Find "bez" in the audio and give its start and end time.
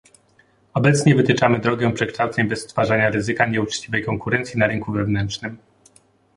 2.47-2.61